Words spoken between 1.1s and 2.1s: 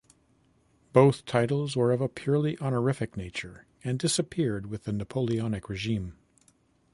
titles were of a